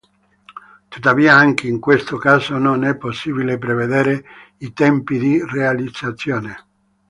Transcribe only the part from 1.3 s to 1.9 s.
anche in